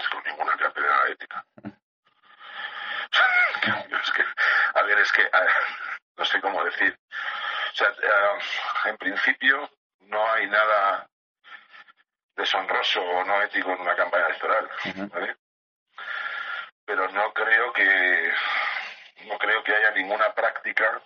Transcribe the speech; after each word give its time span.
conozco 0.00 0.28
ninguna 0.28 0.56
cátedra 0.56 1.08
ética. 1.08 1.44
es 4.02 4.10
que, 4.12 4.24
a 4.74 4.82
ver, 4.82 4.98
es 4.98 5.12
que, 5.12 5.22
a 5.22 5.46
no 6.16 6.24
sé 6.24 6.40
cómo 6.40 6.64
decir. 6.64 6.98
O 7.72 7.76
sea, 7.76 7.88
eh, 7.88 8.38
en 8.86 8.96
principio 8.96 9.70
no 10.00 10.32
hay 10.32 10.48
nada 10.48 11.06
deshonroso 12.36 13.02
o 13.02 13.24
no 13.24 13.42
ético 13.42 13.72
en 13.72 13.80
una 13.80 13.94
campaña 13.94 14.26
electoral, 14.26 14.68
¿vale? 15.12 15.36
Pero 16.84 17.08
no 17.08 17.32
creo 17.32 17.72
que 17.72 18.32
no 19.26 19.38
creo 19.38 19.62
que 19.62 19.74
haya 19.74 19.90
ninguna 19.92 20.32
práctica 20.32 21.00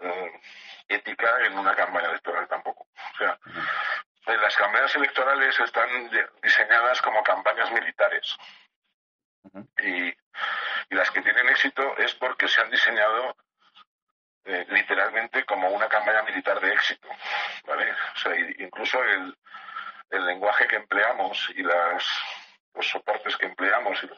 eh, 0.00 0.40
ética 0.88 1.46
en 1.46 1.58
una 1.58 1.74
campaña 1.74 2.10
electoral 2.10 2.46
tampoco. 2.48 2.67
Las 4.48 4.56
campañas 4.56 4.94
electorales 4.96 5.60
están 5.60 6.10
diseñadas 6.42 7.02
como 7.02 7.22
campañas 7.22 7.70
militares. 7.70 8.34
Y, 9.82 10.06
y 10.08 10.94
las 10.94 11.10
que 11.10 11.20
tienen 11.20 11.50
éxito 11.50 11.94
es 11.98 12.14
porque 12.14 12.48
se 12.48 12.58
han 12.62 12.70
diseñado 12.70 13.36
eh, 14.46 14.64
literalmente 14.70 15.44
como 15.44 15.68
una 15.68 15.86
campaña 15.90 16.22
militar 16.22 16.58
de 16.60 16.72
éxito. 16.72 17.10
¿vale? 17.66 17.92
O 17.92 18.18
sea, 18.20 18.34
incluso 18.58 19.04
el, 19.04 19.36
el 20.12 20.24
lenguaje 20.24 20.66
que 20.66 20.76
empleamos 20.76 21.50
y 21.54 21.62
las, 21.62 22.06
los 22.72 22.88
soportes 22.88 23.36
que 23.36 23.44
empleamos 23.44 24.02
y 24.02 24.08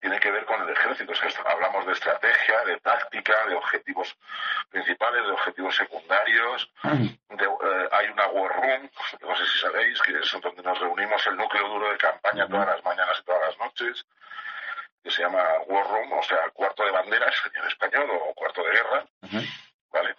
tiene 0.00 0.18
que 0.18 0.30
ver 0.30 0.46
con 0.46 0.62
el 0.62 0.70
ejército. 0.70 1.12
O 1.12 1.14
sea, 1.14 1.28
esto- 1.28 1.46
hablamos 1.46 1.84
de 1.84 1.92
estrategia, 1.92 2.64
de 2.64 2.80
táctica, 2.80 3.46
de 3.48 3.54
objetivos 3.54 4.16
principales, 4.70 5.26
de 5.26 5.32
objetivos 5.32 5.76
secundarios. 5.76 6.72
No 8.78 9.36
sé 9.36 9.46
si 9.46 9.58
sabéis, 9.58 10.00
que 10.02 10.18
es 10.18 10.40
donde 10.40 10.62
nos 10.62 10.78
reunimos 10.78 11.26
el 11.26 11.36
núcleo 11.36 11.68
duro 11.68 11.90
de 11.90 11.98
campaña 11.98 12.48
todas 12.48 12.66
las 12.66 12.84
mañanas 12.84 13.18
y 13.20 13.24
todas 13.24 13.42
las 13.48 13.58
noches, 13.58 14.06
que 15.02 15.10
se 15.10 15.22
llama 15.22 15.42
war 15.66 15.86
room, 15.88 16.12
o 16.12 16.22
sea, 16.22 16.48
cuarto 16.50 16.84
de 16.84 16.90
banderas 16.90 17.34
en 17.52 17.66
español 17.66 18.08
o 18.10 18.34
cuarto 18.34 18.62
de 18.62 18.70
guerra, 18.70 19.04
¿vale? 19.90 20.14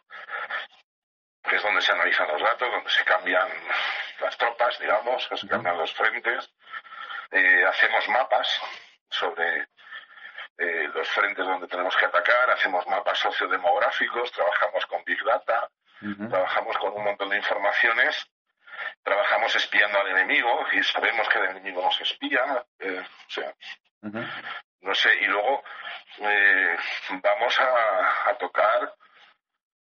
Que 1.44 1.56
es 1.56 1.64
donde 1.64 1.82
se 1.82 1.92
analizan 1.92 2.28
los 2.28 2.42
datos, 2.42 2.72
donde 2.72 2.90
se 2.90 3.04
cambian 3.06 3.48
las 4.20 4.38
tropas, 4.38 4.80
digamos, 4.80 5.28
que 5.28 5.38
se 5.38 5.48
cambian 5.48 5.78
los 5.78 5.94
frentes. 5.94 6.50
Eh, 7.32 7.66
hacemos 7.66 8.08
mapas 8.10 8.62
sobre 9.10 9.68
eh, 10.58 10.88
los 10.94 11.08
frentes 11.10 11.46
donde 11.46 11.68
tenemos 11.68 11.96
que 11.96 12.06
atacar, 12.06 12.52
hacemos 12.52 12.86
mapas 12.88 13.20
sociodemográficos, 13.20 14.32
trabajamos 14.32 14.86
con 14.86 15.04
Big 15.04 15.24
Data, 15.24 15.70
trabajamos 16.30 16.78
con 16.78 16.94
un 16.94 17.04
montón 17.06 17.30
de 17.30 17.38
informaciones, 17.38 18.28
trabajamos 19.04 19.56
espiando 19.56 20.00
al 20.00 20.08
enemigo 20.08 20.66
y 20.72 20.84
sabemos 20.84 21.28
que 21.30 21.40
el 21.40 21.46
enemigo 21.46 21.82
nos 21.82 22.00
espía, 22.02 22.66
eh, 22.80 23.04
o 23.28 23.30
sea, 23.30 23.54
no 24.82 24.96
sé, 24.96 25.16
y 25.22 25.26
luego 25.26 25.64
eh, 26.20 26.78
vamos 27.22 27.60
a, 27.60 28.30
a 28.30 28.38
tocar 28.38 28.94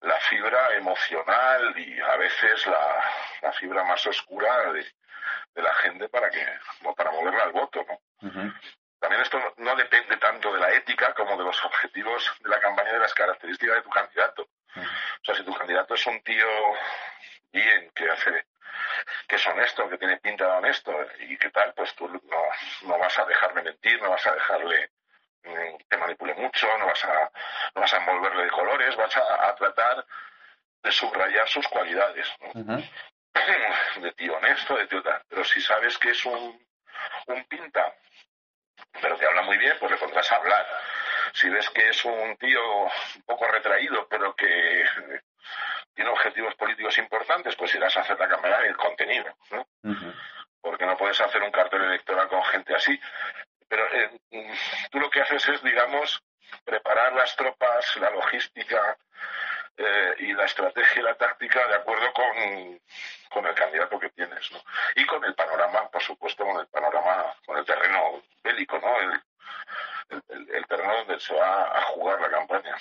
la 0.01 0.17
fibra 0.21 0.75
emocional 0.77 1.79
y 1.79 2.01
a 2.01 2.17
veces 2.17 2.67
la, 2.67 3.05
la 3.43 3.53
fibra 3.53 3.85
más 3.85 4.05
oscura 4.07 4.73
de, 4.73 4.85
de 5.55 5.63
la 5.63 5.75
gente 5.75 6.09
para 6.09 6.29
que 6.31 6.45
para 6.97 7.13
moverla 7.13 7.45
al 7.45 7.53
voto, 7.53 7.85
¿no? 7.89 7.99
También 8.99 9.23
esto 9.23 9.39
no, 9.39 9.53
no 9.65 9.77
depende 9.77 10.17
tanto 10.17 10.53
de 10.53 10.61
la 10.61 10.71
ética 10.73 11.13
como 11.15 11.37
de 11.37 11.45
los 11.45 11.65
objetivos 11.65 12.33
de 12.41 12.49
la 12.49 12.61
campaña 12.61 12.91
y 12.91 12.95
de 12.95 12.99
las 13.01 13.15
características 13.15 13.77
de 13.77 13.83
tu 13.83 13.91
candidato. 13.91 14.43
O 14.77 15.25
sea, 15.25 15.35
si 15.35 15.45
tu 15.45 15.53
candidato 15.55 15.95
es 15.95 16.07
un 16.07 16.23
tío 16.23 16.47
que 19.43 19.49
es 19.49 19.55
honesto, 19.55 19.89
que 19.89 19.99
tiene 19.99 20.19
pinta 20.19 20.45
de 20.45 20.53
honesto 20.53 20.93
y 21.21 21.37
qué 21.37 21.51
tal, 21.51 21.73
pues 21.75 21.95
tú 21.95 22.09
no, 22.09 22.21
no 22.83 22.99
vas 22.99 23.19
a 23.19 23.25
dejarle 23.25 23.63
mentir, 23.63 24.01
no 24.01 24.11
vas 24.11 24.27
a 24.27 24.35
dejarle 24.35 24.91
mm, 25.45 25.77
que 25.89 25.97
manipule 25.97 26.35
mucho, 26.35 26.67
no 26.79 26.87
vas 26.87 27.05
a, 27.05 27.31
no 27.75 27.81
vas 27.81 27.93
a 27.93 27.97
envolverle 27.99 28.45
de 28.45 28.51
colores, 28.51 28.97
vas 28.97 29.17
a, 29.17 29.49
a 29.49 29.55
tratar 29.55 30.05
de 30.83 30.93
subrayar 30.93 31.49
sus 31.49 31.67
cualidades. 31.69 32.29
¿no? 32.55 32.77
de 34.03 34.13
tío 34.13 34.37
honesto, 34.37 34.77
de 34.77 34.87
tío 34.87 35.03
tal. 35.03 35.23
Pero 35.29 35.45
si 35.45 35.61
sabes 35.61 35.97
que 35.99 36.11
es 36.11 36.25
un, 36.25 36.67
un 37.27 37.45
pinta, 37.45 37.95
pero 39.01 39.17
te 39.17 39.27
habla 39.27 39.43
muy 39.43 39.57
bien, 39.59 39.77
pues 39.81 39.91
le 39.91 39.99
pondrás 39.99 40.31
a 40.31 40.37
hablar. 40.37 40.67
Si 41.35 41.49
ves 41.49 41.69
que 41.71 41.89
es 41.89 42.05
un 42.05 42.37
tío 42.37 42.85
un 42.85 43.23
poco 43.25 43.47
retraído, 43.47 44.07
pero 44.09 44.35
que 44.35 44.47
importantes, 46.99 47.57
pues 47.57 47.75
irás 47.75 47.97
a 47.97 48.01
hacer 48.01 48.19
la 48.19 48.29
cámara 48.29 48.65
y 48.65 48.69
el 48.69 48.77
contenido, 48.77 49.35
¿no? 49.51 49.67
Porque 50.61 50.87
no 50.87 50.97
puedes 50.97 51.21
hacer 51.21 51.43
un 51.43 51.51
cartel 51.51 51.83
electoral 51.83 52.29
con 52.29 52.43
gente 52.45 52.75
así. 52.75 52.99
Pero 53.69 53.85
eh, 53.93 54.11
mm, 54.31 54.53
tú 54.91 55.01
lo 55.01 55.11
que 55.11 55.21
haces 55.23 55.47
es, 55.49 55.63
digamos, 55.63 56.23
preparar 56.65 57.13
las 57.15 57.35
tropas, 57.37 57.97
la 57.97 58.11
logística 58.11 58.97
eh, 59.77 60.15
y 60.19 60.33
la 60.35 60.45
estrategia 60.45 61.01
y 61.01 61.05
la 61.05 61.15
táctica 61.15 61.67
de 61.67 61.75
acuerdo 61.77 62.13
con, 62.13 62.81
con 63.31 63.47
el 63.47 63.55
candidato 63.55 63.99
que 63.99 64.11
tienes, 64.11 64.53
¿no? 64.53 64.63
Y 64.97 65.07
con 65.07 65.25
el 65.25 65.35
panorama, 65.35 65.89
por 65.89 66.03
supuesto, 66.03 66.45
con 66.45 66.61
el 66.61 66.67
panorama, 66.67 67.35
con 67.47 67.57
el 67.59 67.65
terreno 67.65 68.23
bélico, 68.43 68.79
¿no? 68.79 68.99
El, 69.01 69.23
el- 70.55 70.67
terreno 70.67 70.95
donde 70.99 71.19
se 71.21 71.35
va 71.35 71.79
a 71.79 71.83
jugar 71.85 72.21
la 72.21 72.31
campaña. 72.31 72.77